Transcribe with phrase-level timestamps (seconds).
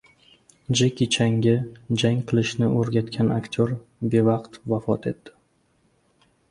[0.79, 1.53] Jeki Changa
[2.05, 3.75] jang qilishni o‘rgatgan aktyor
[4.15, 5.37] bevaqt vafot etdi